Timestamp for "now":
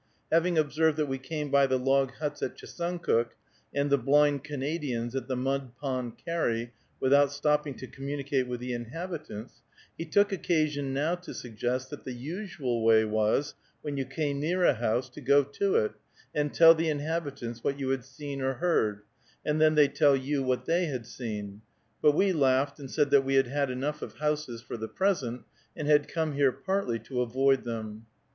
10.91-11.13